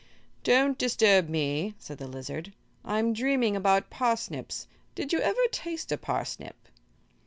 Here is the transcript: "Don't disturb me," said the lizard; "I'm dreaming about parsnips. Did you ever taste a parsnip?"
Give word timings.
"Don't 0.43 0.79
disturb 0.79 1.29
me," 1.29 1.75
said 1.77 1.99
the 1.99 2.07
lizard; 2.07 2.53
"I'm 2.83 3.13
dreaming 3.13 3.55
about 3.55 3.91
parsnips. 3.91 4.65
Did 4.95 5.13
you 5.13 5.19
ever 5.19 5.45
taste 5.51 5.91
a 5.91 5.97
parsnip?" 5.99 6.67